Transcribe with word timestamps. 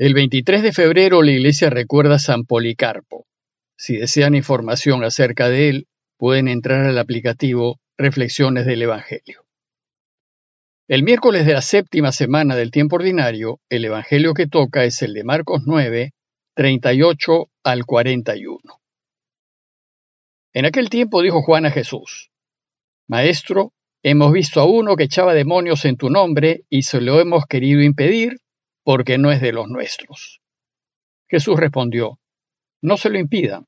El 0.00 0.14
23 0.14 0.62
de 0.62 0.72
febrero 0.72 1.20
la 1.20 1.32
iglesia 1.32 1.68
recuerda 1.68 2.14
a 2.14 2.18
San 2.18 2.44
Policarpo. 2.44 3.26
Si 3.76 3.98
desean 3.98 4.34
información 4.34 5.04
acerca 5.04 5.50
de 5.50 5.68
él, 5.68 5.88
pueden 6.16 6.48
entrar 6.48 6.86
al 6.86 6.96
aplicativo 6.96 7.80
Reflexiones 7.98 8.64
del 8.64 8.80
Evangelio. 8.80 9.44
El 10.88 11.02
miércoles 11.02 11.44
de 11.44 11.52
la 11.52 11.60
séptima 11.60 12.12
semana 12.12 12.56
del 12.56 12.70
tiempo 12.70 12.96
ordinario, 12.96 13.60
el 13.68 13.84
Evangelio 13.84 14.32
que 14.32 14.46
toca 14.46 14.84
es 14.84 15.02
el 15.02 15.12
de 15.12 15.22
Marcos 15.22 15.64
9, 15.66 16.12
38 16.54 17.50
al 17.62 17.84
41. 17.84 18.58
En 20.54 20.64
aquel 20.64 20.88
tiempo 20.88 21.20
dijo 21.20 21.42
Juan 21.42 21.66
a 21.66 21.70
Jesús, 21.70 22.30
Maestro, 23.06 23.74
hemos 24.02 24.32
visto 24.32 24.62
a 24.62 24.64
uno 24.64 24.96
que 24.96 25.04
echaba 25.04 25.34
demonios 25.34 25.84
en 25.84 25.98
tu 25.98 26.08
nombre 26.08 26.62
y 26.70 26.84
se 26.84 27.02
lo 27.02 27.20
hemos 27.20 27.44
querido 27.44 27.82
impedir 27.82 28.38
porque 28.82 29.18
no 29.18 29.30
es 29.30 29.40
de 29.40 29.52
los 29.52 29.68
nuestros. 29.68 30.40
Jesús 31.28 31.58
respondió, 31.58 32.18
No 32.82 32.96
se 32.96 33.10
lo 33.10 33.18
impidan, 33.18 33.66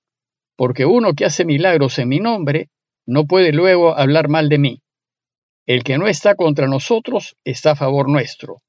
porque 0.57 0.87
uno 0.87 1.15
que 1.15 1.25
hace 1.25 1.45
milagros 1.45 1.99
en 1.99 2.09
mi 2.09 2.21
nombre 2.21 2.71
no 3.07 3.27
puede 3.27 3.53
luego 3.53 3.97
hablar 3.97 4.29
mal 4.29 4.49
de 4.49 4.59
mí. 4.59 4.83
El 5.67 5.85
que 5.85 5.99
no 5.99 6.09
está 6.09 6.35
contra 6.35 6.67
nosotros 6.67 7.37
está 7.45 7.73
a 7.73 7.77
favor 7.77 8.09
nuestro. 8.09 8.63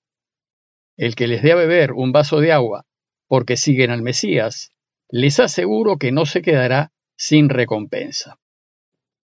El 0.95 1.15
que 1.15 1.27
les 1.27 1.41
dé 1.41 1.51
a 1.51 1.55
beber 1.55 1.93
un 1.93 2.11
vaso 2.11 2.39
de 2.39 2.51
agua 2.51 2.85
porque 3.27 3.57
siguen 3.57 3.89
al 3.89 4.03
Mesías, 4.03 4.69
les 5.09 5.39
aseguro 5.39 5.97
que 5.97 6.11
no 6.11 6.27
se 6.27 6.43
quedará 6.43 6.91
sin 7.15 7.49
recompensa. 7.49 8.37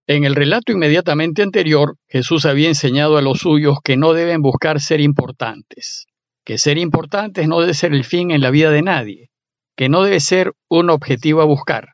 En 0.08 0.24
el 0.24 0.34
relato 0.34 0.72
inmediatamente 0.72 1.44
anterior, 1.44 1.96
Jesús 2.08 2.46
había 2.46 2.70
enseñado 2.70 3.18
a 3.18 3.22
los 3.22 3.42
suyos 3.42 3.78
que 3.84 3.98
no 3.98 4.14
deben 4.14 4.42
buscar 4.42 4.82
ser 4.82 5.00
importantes, 5.00 6.08
que 6.50 6.58
ser 6.58 6.80
importantes 6.80 7.48
no 7.48 7.60
debe 7.60 7.76
ser 7.76 7.94
el 7.94 8.04
fin 8.04 8.32
en 8.32 8.42
la 8.42 8.50
vida 8.50 8.72
de 8.72 8.82
nadie, 8.82 9.30
que 9.78 9.88
no 9.88 10.02
debe 10.02 10.20
ser 10.20 10.54
un 10.68 10.90
objetivo 10.90 11.44
a 11.44 11.46
buscar, 11.46 11.94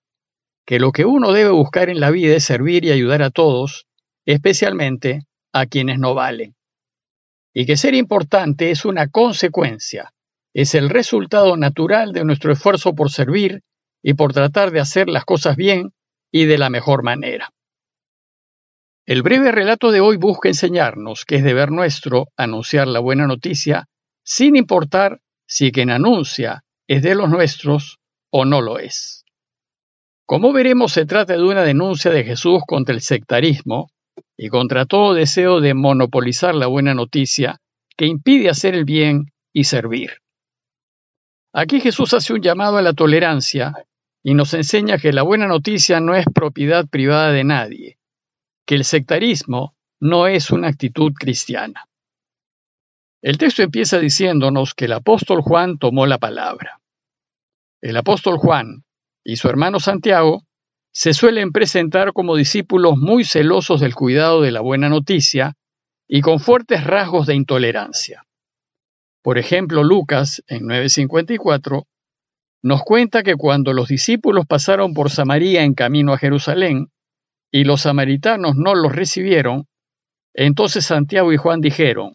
que 0.65 0.79
lo 0.79 0.93
que 0.93 1.03
uno 1.03 1.33
debe 1.33 1.49
buscar 1.49 1.89
en 1.89 1.99
la 1.99 2.09
vida 2.09 2.37
es 2.37 2.45
servir 2.45 2.85
y 2.85 2.91
ayudar 2.91 3.21
a 3.21 3.31
todos, 3.31 3.85
especialmente 4.25 5.23
a 5.51 5.65
quienes 5.65 5.99
no 5.99 6.13
valen. 6.13 6.55
Y 7.53 7.65
que 7.65 7.75
ser 7.75 7.95
importante 7.95 8.71
es 8.71 8.85
una 8.85 9.09
consecuencia, 9.09 10.13
es 10.53 10.73
el 10.73 10.89
resultado 10.89 11.57
natural 11.57 12.13
de 12.13 12.23
nuestro 12.23 12.53
esfuerzo 12.53 12.95
por 12.95 13.11
servir 13.11 13.61
y 14.01 14.13
por 14.13 14.31
tratar 14.31 14.71
de 14.71 14.79
hacer 14.79 15.09
las 15.09 15.25
cosas 15.25 15.57
bien 15.57 15.91
y 16.31 16.45
de 16.45 16.57
la 16.57 16.69
mejor 16.69 17.03
manera. 17.03 17.49
El 19.05 19.21
breve 19.21 19.51
relato 19.51 19.91
de 19.91 19.99
hoy 19.99 20.15
busca 20.15 20.47
enseñarnos 20.47 21.25
que 21.25 21.35
es 21.35 21.43
deber 21.43 21.71
nuestro 21.71 22.29
anunciar 22.37 22.87
la 22.87 23.01
buena 23.01 23.27
noticia 23.27 23.89
sin 24.25 24.55
importar 24.55 25.21
si 25.47 25.71
quien 25.71 25.91
anuncia 25.91 26.63
es 26.87 27.03
de 27.03 27.15
los 27.15 27.29
nuestros 27.29 27.99
o 28.31 28.43
no 28.43 28.61
lo 28.61 28.79
es. 28.79 29.23
Como 30.25 30.51
veremos, 30.51 30.91
se 30.91 31.05
trata 31.05 31.33
de 31.33 31.43
una 31.43 31.61
denuncia 31.61 32.09
de 32.11 32.23
Jesús 32.23 32.61
contra 32.65 32.95
el 32.95 33.01
sectarismo 33.01 33.91
y 34.35 34.49
contra 34.49 34.85
todo 34.85 35.13
deseo 35.13 35.61
de 35.61 35.75
monopolizar 35.75 36.55
la 36.55 36.65
buena 36.65 36.95
noticia 36.95 37.61
que 37.95 38.07
impide 38.07 38.49
hacer 38.49 38.73
el 38.73 38.83
bien 38.83 39.31
y 39.53 39.65
servir. 39.65 40.17
Aquí 41.53 41.79
Jesús 41.79 42.13
hace 42.13 42.33
un 42.33 42.41
llamado 42.41 42.77
a 42.77 42.81
la 42.81 42.93
tolerancia 42.93 43.73
y 44.23 44.33
nos 44.33 44.53
enseña 44.55 44.97
que 44.97 45.13
la 45.13 45.21
buena 45.21 45.47
noticia 45.47 45.99
no 45.99 46.15
es 46.15 46.25
propiedad 46.33 46.87
privada 46.87 47.31
de 47.31 47.43
nadie, 47.43 47.99
que 48.65 48.75
el 48.75 48.83
sectarismo 48.83 49.75
no 50.01 50.27
es 50.27 50.49
una 50.49 50.67
actitud 50.67 51.13
cristiana. 51.13 51.87
El 53.25 53.39
texto 53.39 53.63
empieza 53.63 53.97
diciéndonos 53.97 54.75
que 54.75 54.85
el 54.85 54.93
apóstol 54.93 55.41
Juan 55.41 55.79
tomó 55.79 56.05
la 56.05 56.19
palabra. 56.19 56.79
El 57.81 57.97
apóstol 57.97 58.37
Juan 58.37 58.83
y 59.23 59.37
su 59.37 59.49
hermano 59.49 59.79
Santiago 59.79 60.43
se 60.93 61.11
suelen 61.15 61.51
presentar 61.51 62.13
como 62.13 62.35
discípulos 62.35 62.97
muy 62.97 63.23
celosos 63.23 63.81
del 63.81 63.95
cuidado 63.95 64.43
de 64.43 64.51
la 64.51 64.61
buena 64.61 64.89
noticia 64.89 65.55
y 66.07 66.21
con 66.21 66.39
fuertes 66.39 66.83
rasgos 66.83 67.25
de 67.25 67.33
intolerancia. 67.33 68.27
Por 69.23 69.39
ejemplo, 69.39 69.83
Lucas, 69.83 70.43
en 70.45 70.67
954, 70.67 71.87
nos 72.61 72.83
cuenta 72.83 73.23
que 73.23 73.37
cuando 73.37 73.73
los 73.73 73.87
discípulos 73.87 74.45
pasaron 74.45 74.93
por 74.93 75.09
Samaria 75.09 75.63
en 75.63 75.73
camino 75.73 76.13
a 76.13 76.19
Jerusalén 76.19 76.91
y 77.51 77.63
los 77.63 77.81
samaritanos 77.81 78.55
no 78.55 78.75
los 78.75 78.95
recibieron, 78.95 79.65
entonces 80.35 80.85
Santiago 80.85 81.33
y 81.33 81.37
Juan 81.37 81.59
dijeron, 81.59 82.13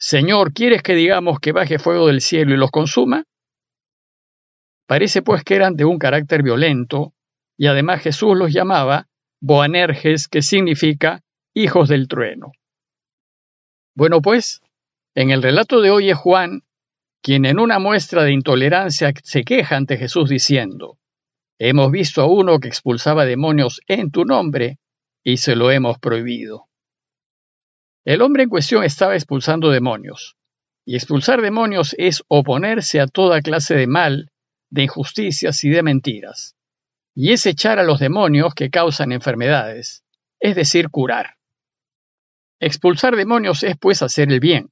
Señor, 0.00 0.54
¿quieres 0.54 0.82
que 0.82 0.94
digamos 0.94 1.40
que 1.40 1.52
baje 1.52 1.78
fuego 1.78 2.06
del 2.06 2.22
cielo 2.22 2.54
y 2.54 2.56
los 2.56 2.70
consuma? 2.70 3.24
Parece 4.86 5.20
pues 5.20 5.44
que 5.44 5.54
eran 5.54 5.76
de 5.76 5.84
un 5.84 5.98
carácter 5.98 6.42
violento, 6.42 7.12
y 7.58 7.66
además 7.66 8.02
Jesús 8.02 8.34
los 8.34 8.50
llamaba 8.50 9.08
Boanerges, 9.42 10.26
que 10.26 10.40
significa 10.40 11.20
hijos 11.54 11.90
del 11.90 12.08
trueno. 12.08 12.52
Bueno, 13.94 14.22
pues, 14.22 14.62
en 15.14 15.30
el 15.30 15.42
relato 15.42 15.82
de 15.82 15.90
hoy 15.90 16.08
es 16.08 16.16
Juan 16.16 16.62
quien 17.22 17.44
en 17.44 17.58
una 17.58 17.78
muestra 17.78 18.24
de 18.24 18.32
intolerancia 18.32 19.12
se 19.22 19.44
queja 19.44 19.76
ante 19.76 19.98
Jesús 19.98 20.30
diciendo, 20.30 20.96
Hemos 21.58 21.92
visto 21.92 22.22
a 22.22 22.26
uno 22.26 22.58
que 22.58 22.68
expulsaba 22.68 23.26
demonios 23.26 23.82
en 23.86 24.10
tu 24.10 24.24
nombre 24.24 24.78
y 25.22 25.36
se 25.36 25.56
lo 25.56 25.70
hemos 25.70 25.98
prohibido. 25.98 26.69
El 28.04 28.22
hombre 28.22 28.44
en 28.44 28.48
cuestión 28.48 28.82
estaba 28.82 29.14
expulsando 29.14 29.70
demonios, 29.70 30.36
y 30.86 30.96
expulsar 30.96 31.42
demonios 31.42 31.94
es 31.98 32.22
oponerse 32.28 32.98
a 32.98 33.06
toda 33.06 33.42
clase 33.42 33.74
de 33.74 33.86
mal, 33.86 34.30
de 34.70 34.84
injusticias 34.84 35.62
y 35.64 35.68
de 35.68 35.82
mentiras, 35.82 36.56
y 37.14 37.32
es 37.32 37.44
echar 37.44 37.78
a 37.78 37.82
los 37.82 38.00
demonios 38.00 38.54
que 38.54 38.70
causan 38.70 39.12
enfermedades, 39.12 40.02
es 40.38 40.56
decir, 40.56 40.88
curar. 40.88 41.36
Expulsar 42.58 43.16
demonios 43.16 43.62
es 43.64 43.76
pues 43.76 44.00
hacer 44.00 44.32
el 44.32 44.40
bien, 44.40 44.70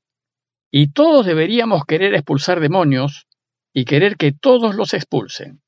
y 0.70 0.92
todos 0.92 1.26
deberíamos 1.26 1.84
querer 1.84 2.14
expulsar 2.14 2.60
demonios 2.60 3.26
y 3.74 3.84
querer 3.84 4.16
que 4.16 4.32
todos 4.32 4.74
los 4.74 4.94
expulsen. 4.94 5.60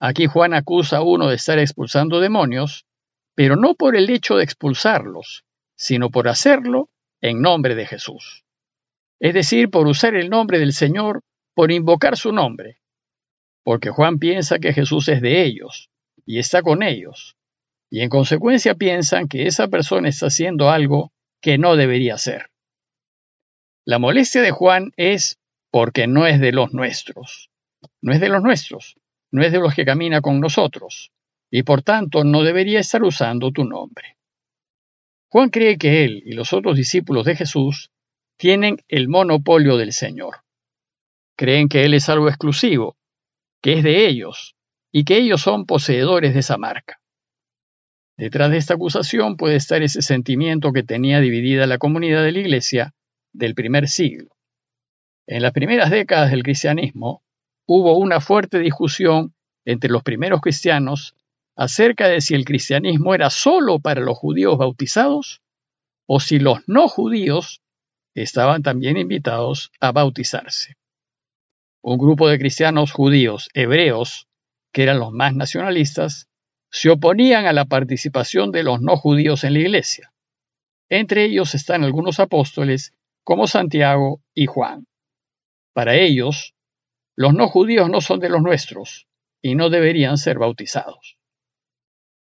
Aquí 0.00 0.26
Juan 0.26 0.54
acusa 0.54 0.98
a 0.98 1.02
uno 1.02 1.28
de 1.28 1.36
estar 1.36 1.60
expulsando 1.60 2.18
demonios, 2.18 2.84
pero 3.36 3.54
no 3.54 3.74
por 3.74 3.94
el 3.94 4.10
hecho 4.10 4.36
de 4.36 4.44
expulsarlos, 4.44 5.43
sino 5.76 6.10
por 6.10 6.28
hacerlo 6.28 6.90
en 7.20 7.40
nombre 7.40 7.74
de 7.74 7.86
Jesús. 7.86 8.44
Es 9.20 9.34
decir, 9.34 9.70
por 9.70 9.86
usar 9.86 10.14
el 10.14 10.30
nombre 10.30 10.58
del 10.58 10.72
Señor, 10.72 11.22
por 11.54 11.72
invocar 11.72 12.16
su 12.16 12.32
nombre. 12.32 12.78
Porque 13.62 13.90
Juan 13.90 14.18
piensa 14.18 14.58
que 14.58 14.72
Jesús 14.72 15.08
es 15.08 15.22
de 15.22 15.42
ellos 15.42 15.90
y 16.26 16.38
está 16.38 16.62
con 16.62 16.82
ellos, 16.82 17.36
y 17.90 18.00
en 18.00 18.08
consecuencia 18.08 18.74
piensan 18.74 19.28
que 19.28 19.46
esa 19.46 19.68
persona 19.68 20.08
está 20.08 20.26
haciendo 20.26 20.70
algo 20.70 21.12
que 21.40 21.58
no 21.58 21.76
debería 21.76 22.14
hacer. 22.14 22.50
La 23.86 23.98
molestia 23.98 24.42
de 24.42 24.50
Juan 24.50 24.92
es 24.96 25.38
porque 25.70 26.06
no 26.06 26.26
es 26.26 26.40
de 26.40 26.52
los 26.52 26.72
nuestros. 26.72 27.50
No 28.00 28.12
es 28.12 28.20
de 28.20 28.28
los 28.28 28.42
nuestros, 28.42 28.96
no 29.30 29.42
es 29.42 29.52
de 29.52 29.58
los 29.58 29.74
que 29.74 29.84
camina 29.84 30.20
con 30.20 30.40
nosotros, 30.40 31.12
y 31.50 31.62
por 31.62 31.82
tanto 31.82 32.24
no 32.24 32.42
debería 32.42 32.80
estar 32.80 33.02
usando 33.02 33.50
tu 33.50 33.64
nombre. 33.64 34.16
Juan 35.34 35.50
cree 35.50 35.78
que 35.78 36.04
él 36.04 36.22
y 36.24 36.34
los 36.34 36.52
otros 36.52 36.76
discípulos 36.76 37.24
de 37.24 37.34
Jesús 37.34 37.90
tienen 38.36 38.76
el 38.86 39.08
monopolio 39.08 39.76
del 39.76 39.92
Señor. 39.92 40.44
Creen 41.36 41.68
que 41.68 41.84
Él 41.84 41.94
es 41.94 42.08
algo 42.08 42.28
exclusivo, 42.28 42.96
que 43.60 43.72
es 43.72 43.82
de 43.82 44.06
ellos, 44.06 44.54
y 44.92 45.02
que 45.02 45.16
ellos 45.16 45.42
son 45.42 45.66
poseedores 45.66 46.34
de 46.34 46.38
esa 46.38 46.56
marca. 46.56 47.00
Detrás 48.16 48.52
de 48.52 48.58
esta 48.58 48.74
acusación 48.74 49.36
puede 49.36 49.56
estar 49.56 49.82
ese 49.82 50.02
sentimiento 50.02 50.72
que 50.72 50.84
tenía 50.84 51.18
dividida 51.18 51.66
la 51.66 51.78
comunidad 51.78 52.22
de 52.22 52.30
la 52.30 52.38
Iglesia 52.38 52.94
del 53.32 53.56
primer 53.56 53.88
siglo. 53.88 54.36
En 55.26 55.42
las 55.42 55.50
primeras 55.50 55.90
décadas 55.90 56.30
del 56.30 56.44
cristianismo 56.44 57.24
hubo 57.66 57.98
una 57.98 58.20
fuerte 58.20 58.60
discusión 58.60 59.34
entre 59.64 59.90
los 59.90 60.04
primeros 60.04 60.40
cristianos 60.40 61.16
acerca 61.56 62.08
de 62.08 62.20
si 62.20 62.34
el 62.34 62.44
cristianismo 62.44 63.14
era 63.14 63.30
solo 63.30 63.78
para 63.78 64.00
los 64.00 64.18
judíos 64.18 64.58
bautizados 64.58 65.42
o 66.06 66.20
si 66.20 66.38
los 66.38 66.58
no 66.66 66.88
judíos 66.88 67.62
estaban 68.14 68.62
también 68.62 68.96
invitados 68.96 69.70
a 69.80 69.92
bautizarse. 69.92 70.76
Un 71.82 71.98
grupo 71.98 72.28
de 72.28 72.38
cristianos 72.38 72.92
judíos 72.92 73.48
hebreos, 73.54 74.26
que 74.72 74.82
eran 74.82 74.98
los 74.98 75.12
más 75.12 75.34
nacionalistas, 75.34 76.28
se 76.70 76.90
oponían 76.90 77.46
a 77.46 77.52
la 77.52 77.66
participación 77.66 78.50
de 78.50 78.62
los 78.62 78.80
no 78.80 78.96
judíos 78.96 79.44
en 79.44 79.54
la 79.54 79.60
iglesia. 79.60 80.12
Entre 80.88 81.24
ellos 81.24 81.54
están 81.54 81.84
algunos 81.84 82.20
apóstoles 82.20 82.92
como 83.22 83.46
Santiago 83.46 84.20
y 84.34 84.46
Juan. 84.46 84.86
Para 85.72 85.94
ellos, 85.94 86.54
los 87.16 87.32
no 87.32 87.48
judíos 87.48 87.88
no 87.88 88.00
son 88.00 88.20
de 88.20 88.28
los 88.28 88.42
nuestros 88.42 89.06
y 89.40 89.54
no 89.54 89.70
deberían 89.70 90.18
ser 90.18 90.38
bautizados. 90.38 91.16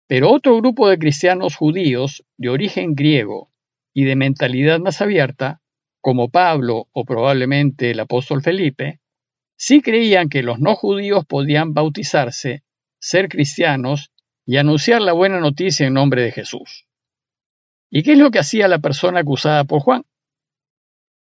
Pero 0.07 0.31
otro 0.31 0.57
grupo 0.57 0.89
de 0.89 0.97
cristianos 0.97 1.55
judíos 1.55 2.25
de 2.37 2.49
origen 2.49 2.93
griego 2.95 3.51
y 3.93 4.03
de 4.03 4.15
mentalidad 4.15 4.79
más 4.79 5.01
abierta, 5.01 5.61
como 6.01 6.29
Pablo 6.29 6.89
o 6.91 7.05
probablemente 7.05 7.91
el 7.91 7.99
apóstol 7.99 8.41
Felipe, 8.41 8.99
sí 9.55 9.81
creían 9.81 10.27
que 10.27 10.43
los 10.43 10.59
no 10.59 10.75
judíos 10.75 11.25
podían 11.25 11.73
bautizarse, 11.73 12.63
ser 12.99 13.29
cristianos 13.29 14.11
y 14.45 14.57
anunciar 14.57 15.01
la 15.01 15.13
buena 15.13 15.39
noticia 15.39 15.87
en 15.87 15.93
nombre 15.93 16.21
de 16.21 16.31
Jesús. 16.31 16.85
¿Y 17.89 18.03
qué 18.03 18.13
es 18.13 18.17
lo 18.17 18.31
que 18.31 18.39
hacía 18.39 18.67
la 18.67 18.79
persona 18.79 19.21
acusada 19.21 19.63
por 19.63 19.81
Juan? 19.81 20.03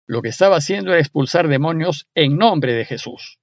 Lo 0.07 0.23
que 0.23 0.31
estaba 0.31 0.57
haciendo 0.57 0.91
era 0.91 1.01
expulsar 1.01 1.47
demonios 1.47 2.09
en 2.15 2.37
nombre 2.37 2.73
de 2.73 2.85
Jesús. 2.85 3.39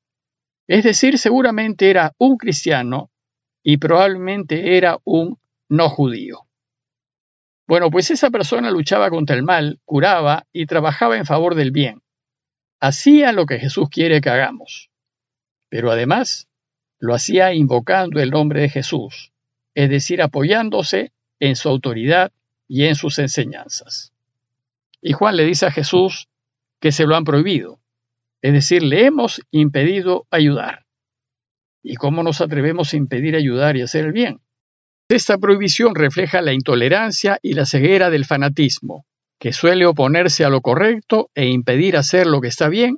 Es 0.68 0.83
decir, 0.83 1.18
seguramente 1.18 1.89
era 1.89 2.13
un 2.18 2.38
cristiano 2.38 3.12
y 3.63 3.77
probablemente 3.77 4.77
era 4.77 5.00
un 5.03 5.38
no 5.69 5.89
judío. 5.89 6.47
Bueno, 7.67 7.91
pues 7.91 8.09
esa 8.09 8.31
persona 8.31 8.71
luchaba 8.71 9.09
contra 9.09 9.35
el 9.35 9.44
mal, 9.44 9.79
curaba 9.85 10.47
y 10.51 10.65
trabajaba 10.65 11.17
en 11.17 11.25
favor 11.25 11.56
del 11.56 11.71
bien. 11.71 12.01
Hacía 12.79 13.31
lo 13.31 13.45
que 13.45 13.59
Jesús 13.59 13.89
quiere 13.89 14.21
que 14.21 14.29
hagamos. 14.29 14.89
Pero 15.69 15.91
además, 15.91 16.47
lo 16.97 17.13
hacía 17.13 17.53
invocando 17.53 18.19
el 18.19 18.31
nombre 18.31 18.61
de 18.61 18.69
Jesús, 18.69 19.31
es 19.75 19.89
decir, 19.89 20.21
apoyándose 20.21 21.11
en 21.39 21.56
su 21.56 21.69
autoridad 21.69 22.31
y 22.67 22.85
en 22.85 22.95
sus 22.95 23.19
enseñanzas. 23.19 24.13
Y 25.01 25.13
Juan 25.13 25.35
le 25.35 25.45
dice 25.45 25.67
a 25.67 25.71
Jesús 25.71 26.27
que 26.79 26.91
se 26.91 27.06
lo 27.06 27.15
han 27.15 27.23
prohibido, 27.23 27.79
es 28.41 28.53
decir, 28.53 28.83
le 28.83 29.06
hemos 29.06 29.41
impedido 29.51 30.25
ayudar. 30.31 30.85
¿Y 31.84 31.96
cómo 31.96 32.24
nos 32.24 32.42
atrevemos 32.42 32.94
a 32.94 32.98
impedir 32.98 33.36
ayudar 33.36 33.78
y 33.78 33.81
hacer 33.81 34.06
el 34.06 34.12
bien? 34.12 34.42
Esta 35.10 35.38
prohibición 35.38 35.96
refleja 35.96 36.42
la 36.42 36.54
intolerancia 36.54 37.40
y 37.42 37.54
la 37.54 37.66
ceguera 37.66 38.10
del 38.10 38.26
fanatismo, 38.26 39.06
que 39.40 39.54
suele 39.54 39.86
oponerse 39.86 40.46
a 40.46 40.50
lo 40.50 40.62
correcto 40.62 41.30
e 41.34 41.48
impedir 41.48 41.98
hacer 41.98 42.28
lo 42.28 42.42
que 42.42 42.50
está 42.50 42.70
bien, 42.70 42.98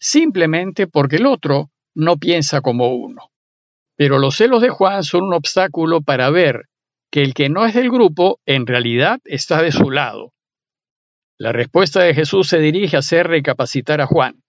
simplemente 0.00 0.86
porque 0.86 1.16
el 1.16 1.26
otro 1.26 1.70
no 1.94 2.16
piensa 2.16 2.62
como 2.62 2.94
uno. 2.94 3.30
Pero 3.96 4.18
los 4.18 4.36
celos 4.36 4.62
de 4.62 4.70
Juan 4.70 5.04
son 5.04 5.24
un 5.24 5.34
obstáculo 5.34 6.00
para 6.00 6.30
ver 6.30 6.66
que 7.10 7.22
el 7.22 7.34
que 7.34 7.50
no 7.50 7.66
es 7.66 7.74
del 7.74 7.90
grupo 7.90 8.40
en 8.46 8.66
realidad 8.66 9.20
está 9.24 9.62
de 9.62 9.70
su 9.70 9.90
lado. 9.90 10.32
La 11.38 11.52
respuesta 11.52 12.00
de 12.02 12.14
Jesús 12.14 12.48
se 12.48 12.58
dirige 12.58 12.96
a 12.96 13.00
hacer 13.00 13.26
recapacitar 13.28 14.00
a 14.00 14.06
Juan, 14.06 14.42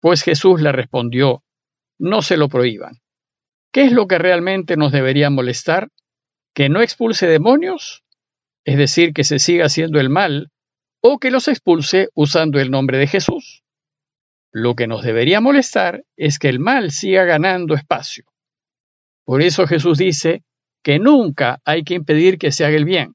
pues 0.00 0.22
Jesús 0.22 0.62
le 0.62 0.72
respondió, 0.72 1.44
no 1.98 2.22
se 2.22 2.38
lo 2.38 2.48
prohíban. 2.48 3.00
¿Qué 3.72 3.84
es 3.84 3.92
lo 3.92 4.06
que 4.06 4.18
realmente 4.18 4.76
nos 4.76 4.90
debería 4.90 5.30
molestar? 5.30 5.88
¿Que 6.54 6.68
no 6.68 6.80
expulse 6.80 7.26
demonios? 7.26 8.02
Es 8.64 8.76
decir, 8.76 9.12
que 9.12 9.24
se 9.24 9.38
siga 9.38 9.66
haciendo 9.66 10.00
el 10.00 10.10
mal, 10.10 10.50
o 11.00 11.18
que 11.18 11.30
los 11.30 11.48
expulse 11.48 12.08
usando 12.14 12.58
el 12.58 12.70
nombre 12.70 12.98
de 12.98 13.06
Jesús. 13.06 13.62
Lo 14.52 14.74
que 14.74 14.88
nos 14.88 15.02
debería 15.02 15.40
molestar 15.40 16.04
es 16.16 16.38
que 16.38 16.48
el 16.48 16.58
mal 16.58 16.90
siga 16.90 17.24
ganando 17.24 17.74
espacio. 17.74 18.24
Por 19.24 19.42
eso 19.42 19.66
Jesús 19.66 19.96
dice 19.98 20.42
que 20.82 20.98
nunca 20.98 21.60
hay 21.64 21.84
que 21.84 21.94
impedir 21.94 22.38
que 22.38 22.50
se 22.50 22.64
haga 22.64 22.76
el 22.76 22.84
bien, 22.84 23.14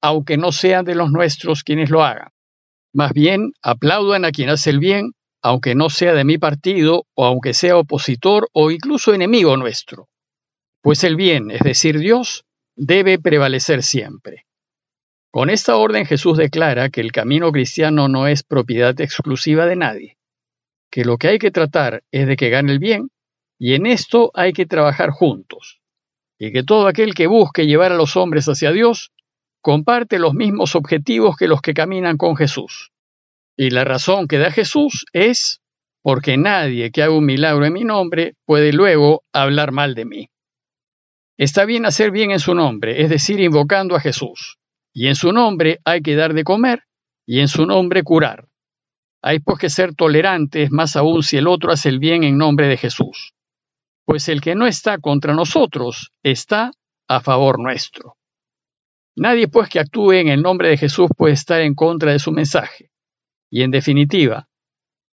aunque 0.00 0.36
no 0.36 0.52
sean 0.52 0.84
de 0.84 0.94
los 0.94 1.10
nuestros 1.10 1.64
quienes 1.64 1.90
lo 1.90 2.04
hagan. 2.04 2.28
Más 2.92 3.12
bien, 3.12 3.52
aplaudan 3.62 4.24
a 4.24 4.30
quien 4.30 4.48
hace 4.48 4.70
el 4.70 4.78
bien, 4.78 5.12
aunque 5.42 5.74
no 5.74 5.90
sea 5.90 6.14
de 6.14 6.24
mi 6.24 6.38
partido 6.38 7.06
o 7.14 7.24
aunque 7.24 7.54
sea 7.54 7.76
opositor 7.76 8.48
o 8.52 8.70
incluso 8.70 9.14
enemigo 9.14 9.56
nuestro. 9.56 10.08
Pues 10.82 11.04
el 11.04 11.16
bien, 11.16 11.50
es 11.50 11.60
decir, 11.60 11.98
Dios, 11.98 12.44
debe 12.76 13.18
prevalecer 13.18 13.82
siempre. 13.82 14.46
Con 15.30 15.50
esta 15.50 15.76
orden 15.76 16.06
Jesús 16.06 16.38
declara 16.38 16.90
que 16.90 17.00
el 17.00 17.12
camino 17.12 17.52
cristiano 17.52 18.08
no 18.08 18.26
es 18.26 18.42
propiedad 18.42 18.98
exclusiva 19.00 19.66
de 19.66 19.76
nadie, 19.76 20.16
que 20.90 21.04
lo 21.04 21.18
que 21.18 21.28
hay 21.28 21.38
que 21.38 21.50
tratar 21.50 22.02
es 22.10 22.26
de 22.26 22.36
que 22.36 22.50
gane 22.50 22.72
el 22.72 22.78
bien 22.78 23.10
y 23.58 23.74
en 23.74 23.86
esto 23.86 24.30
hay 24.34 24.52
que 24.52 24.66
trabajar 24.66 25.10
juntos, 25.10 25.80
y 26.38 26.50
que 26.50 26.62
todo 26.62 26.88
aquel 26.88 27.14
que 27.14 27.26
busque 27.26 27.66
llevar 27.66 27.92
a 27.92 27.96
los 27.96 28.16
hombres 28.16 28.46
hacia 28.46 28.72
Dios 28.72 29.12
comparte 29.60 30.18
los 30.18 30.32
mismos 30.32 30.74
objetivos 30.74 31.36
que 31.36 31.46
los 31.46 31.60
que 31.60 31.74
caminan 31.74 32.16
con 32.16 32.36
Jesús. 32.36 32.90
Y 33.56 33.70
la 33.70 33.84
razón 33.84 34.26
que 34.26 34.38
da 34.38 34.50
Jesús 34.50 35.04
es 35.12 35.60
porque 36.02 36.36
nadie 36.36 36.90
que 36.90 37.02
haga 37.02 37.16
un 37.16 37.26
milagro 37.26 37.66
en 37.66 37.72
mi 37.72 37.84
nombre 37.84 38.34
puede 38.46 38.72
luego 38.72 39.22
hablar 39.32 39.72
mal 39.72 39.94
de 39.94 40.04
mí. 40.04 40.28
Está 41.36 41.64
bien 41.64 41.86
hacer 41.86 42.10
bien 42.10 42.30
en 42.30 42.40
su 42.40 42.54
nombre, 42.54 43.02
es 43.02 43.10
decir, 43.10 43.40
invocando 43.40 43.96
a 43.96 44.00
Jesús. 44.00 44.58
Y 44.92 45.08
en 45.08 45.14
su 45.14 45.32
nombre 45.32 45.80
hay 45.84 46.02
que 46.02 46.16
dar 46.16 46.34
de 46.34 46.44
comer 46.44 46.84
y 47.26 47.40
en 47.40 47.48
su 47.48 47.66
nombre 47.66 48.02
curar. 48.02 48.48
Hay 49.22 49.40
pues 49.40 49.58
que 49.58 49.70
ser 49.70 49.94
tolerantes, 49.94 50.70
más 50.70 50.96
aún 50.96 51.22
si 51.22 51.36
el 51.36 51.46
otro 51.46 51.72
hace 51.72 51.88
el 51.90 51.98
bien 51.98 52.24
en 52.24 52.38
nombre 52.38 52.66
de 52.68 52.76
Jesús 52.76 53.34
pues 54.10 54.28
el 54.28 54.40
que 54.40 54.56
no 54.56 54.66
está 54.66 54.98
contra 54.98 55.34
nosotros 55.34 56.10
está 56.24 56.72
a 57.06 57.20
favor 57.20 57.60
nuestro. 57.60 58.16
Nadie 59.14 59.46
pues 59.46 59.68
que 59.68 59.78
actúe 59.78 60.14
en 60.14 60.26
el 60.26 60.42
nombre 60.42 60.68
de 60.68 60.76
Jesús 60.76 61.08
puede 61.16 61.34
estar 61.34 61.60
en 61.60 61.76
contra 61.76 62.10
de 62.10 62.18
su 62.18 62.32
mensaje. 62.32 62.89
Y 63.50 63.62
en 63.62 63.70
definitiva, 63.70 64.48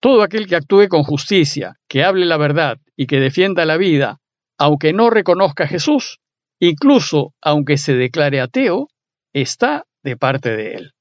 todo 0.01 0.23
aquel 0.23 0.47
que 0.47 0.57
actúe 0.57 0.89
con 0.89 1.03
justicia, 1.03 1.77
que 1.89 2.03
hable 2.03 2.27
la 2.27 2.37
verdad 2.37 2.79
y 2.97 3.07
que 3.07 3.21
defienda 3.21 3.65
la 3.65 3.77
vida, 3.77 4.19
aunque 4.59 4.93
no 4.93 5.11
reconozca 5.11 5.65
a 5.65 5.69
Jesús, 5.69 6.19
incluso 6.59 7.35
aunque 7.41 7.77
se 7.77 7.95
declare 7.95 8.41
ateo, 8.41 8.89
está 9.33 9.85
de 10.03 10.17
parte 10.17 10.57
de 10.57 10.75
él. 10.75 10.93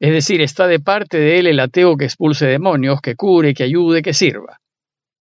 Es 0.00 0.12
decir, 0.12 0.40
está 0.40 0.66
de 0.66 0.80
parte 0.80 1.18
de 1.18 1.38
él 1.38 1.46
el 1.46 1.60
ateo 1.60 1.96
que 1.96 2.04
expulse 2.04 2.46
demonios, 2.46 3.00
que 3.00 3.16
cure, 3.16 3.54
que 3.54 3.64
ayude, 3.64 4.02
que 4.02 4.14
sirva. 4.14 4.60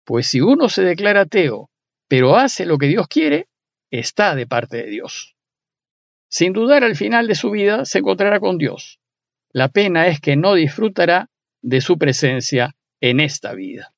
Pues 0.06 0.28
si 0.28 0.42
uno 0.42 0.70
se 0.70 0.84
declara 0.84 1.22
ateo 1.22 1.70
pero 2.10 2.36
hace 2.36 2.66
lo 2.66 2.78
que 2.78 2.88
Dios 2.88 3.08
quiere, 3.08 3.48
está 3.92 4.36
de 4.36 4.48
parte 4.48 4.78
de 4.78 4.88
Dios. 4.88 5.36
Sin 6.28 6.54
dudar 6.54 6.84
al 6.84 6.96
final 6.96 7.28
de 7.28 7.36
su 7.36 7.52
vida 7.52 7.86
se 7.86 8.00
encontrará 8.00 8.40
con 8.40 8.58
Dios. 8.58 9.00
La 9.52 9.70
pena 9.70 10.08
es 10.08 10.20
que 10.20 10.36
no 10.36 10.54
disfrutará 10.54 11.30
de 11.62 11.82
su 11.82 11.98
presencia 11.98 12.76
en 13.02 13.20
esta 13.20 13.54
vida. 13.54 13.94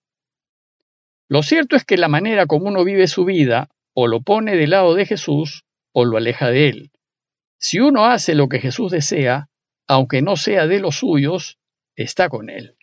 Lo 1.28 1.44
cierto 1.44 1.76
es 1.76 1.86
que 1.86 1.98
la 1.98 2.08
manera 2.08 2.46
como 2.46 2.68
uno 2.68 2.84
vive 2.84 3.08
su 3.08 3.26
vida 3.26 3.70
o 3.94 4.08
lo 4.08 4.22
pone 4.22 4.56
del 4.56 4.72
lado 4.72 4.96
de 4.96 5.06
Jesús 5.06 5.66
o 5.92 6.06
lo 6.06 6.18
aleja 6.18 6.50
de 6.50 6.70
él. 6.70 6.92
Si 7.58 7.80
uno 7.80 8.06
hace 8.06 8.36
lo 8.36 8.50
que 8.50 8.60
Jesús 8.60 8.92
desea, 8.92 9.50
aunque 9.88 10.22
no 10.22 10.36
sea 10.36 10.68
de 10.68 10.80
los 10.80 10.98
suyos, 10.98 11.60
está 11.96 12.30
con 12.30 12.50
él. 12.50 12.76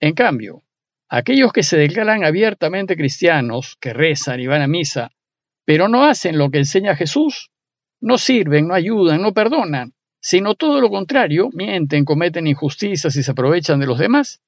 En 0.00 0.14
cambio, 0.14 0.64
Aquellos 1.08 1.52
que 1.54 1.62
se 1.62 1.78
declaran 1.78 2.22
abiertamente 2.22 2.94
cristianos, 2.94 3.76
que 3.80 3.94
rezan 3.94 4.40
y 4.40 4.46
van 4.46 4.60
a 4.60 4.66
misa, 4.66 5.10
pero 5.64 5.88
no 5.88 6.04
hacen 6.04 6.36
lo 6.36 6.50
que 6.50 6.58
enseña 6.58 6.96
Jesús, 6.96 7.50
no 8.00 8.18
sirven, 8.18 8.68
no 8.68 8.74
ayudan, 8.74 9.22
no 9.22 9.32
perdonan, 9.32 9.94
sino 10.20 10.54
todo 10.54 10.80
lo 10.80 10.90
contrario, 10.90 11.50
mienten, 11.52 12.04
cometen 12.04 12.46
injusticias 12.46 13.14
y 13.16 13.22
se 13.22 13.30
aprovechan 13.30 13.80
de 13.80 13.86
los 13.86 13.98
demás, 13.98 14.40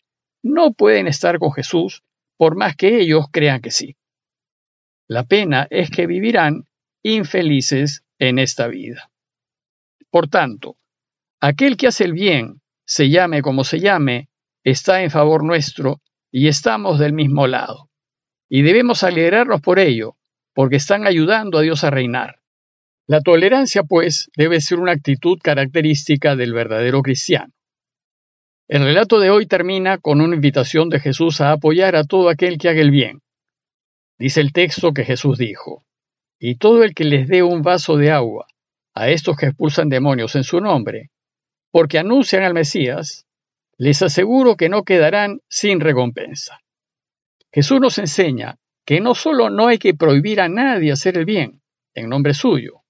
no 0.43 0.73
pueden 0.73 1.07
estar 1.07 1.39
con 1.39 1.53
Jesús 1.53 2.03
por 2.37 2.57
más 2.57 2.75
que 2.77 3.01
ellos 3.01 3.27
crean 3.31 3.61
que 3.61 3.71
sí. 3.71 3.97
La 5.07 5.25
pena 5.25 5.67
es 5.71 5.91
que 5.91 6.07
vivirán 6.07 6.65
infelices 7.03 8.05
en 8.19 8.39
esta 8.39 8.67
vida. 8.67 9.11
Por 10.11 10.29
tanto, 10.29 10.77
aquel 11.41 11.77
que 11.77 11.89
hace 11.89 12.05
el 12.05 12.13
bien, 12.13 12.63
se 12.87 13.11
llame 13.11 13.43
como 13.43 13.65
se 13.65 13.81
llame, 13.81 14.29
está 14.65 15.03
en 15.03 15.11
favor 15.11 15.45
nuestro 15.45 16.01
y 16.31 16.49
estamos 16.49 16.99
del 16.99 17.13
mismo 17.13 17.47
lado. 17.47 17.91
Y 18.49 18.63
debemos 18.63 19.03
alegrarnos 19.05 19.61
por 19.61 19.79
ello, 19.79 20.17
porque 20.55 20.77
están 20.77 21.07
ayudando 21.07 21.59
a 21.59 21.63
Dios 21.63 21.85
a 21.85 21.91
reinar. 21.91 22.40
La 23.11 23.23
tolerancia, 23.23 23.83
pues, 23.83 24.31
debe 24.37 24.61
ser 24.61 24.79
una 24.79 24.93
actitud 24.93 25.37
característica 25.43 26.37
del 26.37 26.53
verdadero 26.53 27.03
cristiano. 27.03 27.53
El 28.69 28.85
relato 28.85 29.19
de 29.19 29.31
hoy 29.31 29.47
termina 29.47 29.99
con 29.99 30.21
una 30.21 30.37
invitación 30.37 30.89
de 30.91 31.01
Jesús 31.01 31.41
a 31.41 31.51
apoyar 31.51 31.97
a 31.97 32.05
todo 32.05 32.29
aquel 32.29 32.57
que 32.57 32.69
haga 32.69 32.81
el 32.81 32.93
bien. 32.93 33.21
Dice 34.17 34.41
el 34.41 34.53
texto 34.53 34.93
que 34.93 35.05
Jesús 35.05 35.39
dijo, 35.39 35.85
y 36.39 36.55
todo 36.55 36.85
el 36.85 36.95
que 36.95 37.03
les 37.03 37.27
dé 37.27 37.43
un 37.43 37.63
vaso 37.63 37.97
de 37.97 38.13
agua 38.13 38.47
a 38.95 39.09
estos 39.09 39.37
que 39.37 39.47
expulsan 39.47 39.89
demonios 39.89 40.37
en 40.37 40.45
su 40.45 40.61
nombre, 40.61 41.11
porque 41.73 41.99
anuncian 41.99 42.45
al 42.45 42.55
Mesías, 42.55 43.27
les 43.77 44.01
aseguro 44.03 44.57
que 44.57 44.69
no 44.69 44.85
quedarán 44.85 45.41
sin 45.49 45.81
recompensa. 45.81 46.61
Jesús 47.53 47.81
nos 47.81 47.99
enseña 47.99 48.59
que 48.85 49.01
no 49.01 49.17
solo 49.17 49.51
no 49.51 49.67
hay 49.67 49.79
que 49.79 49.95
prohibir 49.95 50.41
a 50.41 50.49
nadie 50.49 50.93
hacer 50.93 51.19
el 51.19 51.25
bien 51.25 51.61
en 51.93 52.09
nombre 52.09 52.35
suyo, 52.35 52.85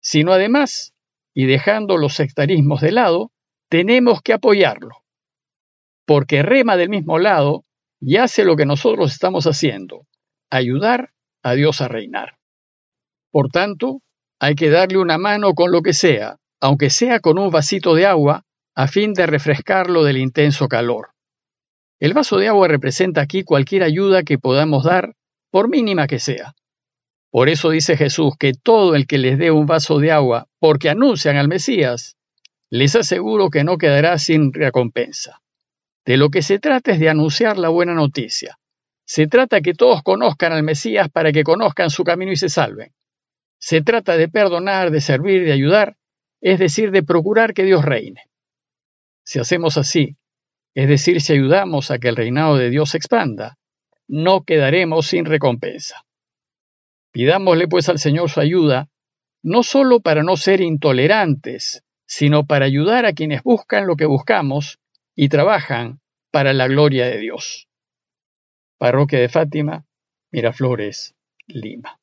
sino 0.00 0.32
además, 0.32 0.94
y 1.34 1.46
dejando 1.46 1.96
los 1.96 2.14
sectarismos 2.14 2.80
de 2.80 2.92
lado, 2.92 3.32
tenemos 3.68 4.22
que 4.22 4.32
apoyarlo, 4.32 5.04
porque 6.06 6.42
rema 6.42 6.76
del 6.76 6.88
mismo 6.88 7.18
lado 7.18 7.64
y 8.00 8.16
hace 8.16 8.44
lo 8.44 8.56
que 8.56 8.66
nosotros 8.66 9.12
estamos 9.12 9.46
haciendo, 9.46 10.06
ayudar 10.50 11.12
a 11.42 11.54
Dios 11.54 11.80
a 11.80 11.88
reinar. 11.88 12.38
Por 13.30 13.48
tanto, 13.48 14.02
hay 14.40 14.54
que 14.54 14.70
darle 14.70 14.98
una 14.98 15.18
mano 15.18 15.54
con 15.54 15.70
lo 15.70 15.82
que 15.82 15.92
sea, 15.92 16.38
aunque 16.60 16.90
sea 16.90 17.20
con 17.20 17.38
un 17.38 17.50
vasito 17.50 17.94
de 17.94 18.06
agua, 18.06 18.44
a 18.74 18.88
fin 18.88 19.12
de 19.12 19.26
refrescarlo 19.26 20.04
del 20.04 20.16
intenso 20.16 20.68
calor. 20.68 21.10
El 22.00 22.14
vaso 22.14 22.38
de 22.38 22.48
agua 22.48 22.66
representa 22.66 23.20
aquí 23.20 23.44
cualquier 23.44 23.82
ayuda 23.82 24.22
que 24.22 24.38
podamos 24.38 24.84
dar, 24.84 25.14
por 25.50 25.68
mínima 25.68 26.06
que 26.06 26.18
sea. 26.18 26.54
Por 27.30 27.48
eso 27.48 27.70
dice 27.70 27.96
Jesús 27.96 28.34
que 28.38 28.52
todo 28.52 28.96
el 28.96 29.06
que 29.06 29.18
les 29.18 29.38
dé 29.38 29.50
un 29.50 29.66
vaso 29.66 29.98
de 29.98 30.10
agua 30.10 30.48
porque 30.58 30.90
anuncian 30.90 31.36
al 31.36 31.48
Mesías, 31.48 32.16
les 32.70 32.96
aseguro 32.96 33.50
que 33.50 33.64
no 33.64 33.78
quedará 33.78 34.18
sin 34.18 34.52
recompensa. 34.52 35.40
De 36.04 36.16
lo 36.16 36.30
que 36.30 36.42
se 36.42 36.58
trata 36.58 36.92
es 36.92 36.98
de 36.98 37.08
anunciar 37.08 37.58
la 37.58 37.68
buena 37.68 37.94
noticia. 37.94 38.58
Se 39.04 39.26
trata 39.26 39.60
que 39.60 39.74
todos 39.74 40.02
conozcan 40.02 40.52
al 40.52 40.62
Mesías 40.62 41.08
para 41.08 41.32
que 41.32 41.44
conozcan 41.44 41.90
su 41.90 42.04
camino 42.04 42.32
y 42.32 42.36
se 42.36 42.48
salven. 42.48 42.92
Se 43.58 43.82
trata 43.82 44.16
de 44.16 44.28
perdonar, 44.28 44.90
de 44.90 45.00
servir, 45.00 45.44
de 45.44 45.52
ayudar, 45.52 45.96
es 46.40 46.58
decir, 46.58 46.90
de 46.90 47.02
procurar 47.02 47.54
que 47.54 47.64
Dios 47.64 47.84
reine. 47.84 48.22
Si 49.24 49.38
hacemos 49.38 49.76
así, 49.76 50.16
es 50.74 50.88
decir, 50.88 51.20
si 51.20 51.34
ayudamos 51.34 51.90
a 51.90 51.98
que 51.98 52.08
el 52.08 52.16
reinado 52.16 52.56
de 52.56 52.70
Dios 52.70 52.90
se 52.90 52.96
expanda, 52.96 53.58
no 54.08 54.42
quedaremos 54.42 55.06
sin 55.06 55.24
recompensa. 55.24 56.04
Pidámosle 57.12 57.68
pues 57.68 57.88
al 57.88 57.98
Señor 57.98 58.30
su 58.30 58.40
ayuda, 58.40 58.88
no 59.42 59.62
solo 59.62 60.00
para 60.00 60.22
no 60.22 60.36
ser 60.36 60.60
intolerantes, 60.60 61.82
sino 62.06 62.46
para 62.46 62.66
ayudar 62.66 63.06
a 63.06 63.12
quienes 63.12 63.42
buscan 63.42 63.86
lo 63.86 63.96
que 63.96 64.06
buscamos 64.06 64.78
y 65.14 65.28
trabajan 65.28 66.00
para 66.30 66.52
la 66.52 66.68
gloria 66.68 67.06
de 67.06 67.18
Dios. 67.18 67.68
Parroquia 68.78 69.20
de 69.20 69.28
Fátima, 69.28 69.84
Miraflores, 70.30 71.14
Lima. 71.46 71.99